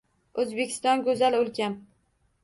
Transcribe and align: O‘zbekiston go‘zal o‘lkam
O‘zbekiston 0.43 1.03
go‘zal 1.07 1.37
o‘lkam 1.41 1.75